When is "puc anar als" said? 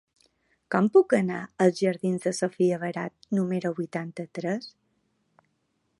0.95-1.81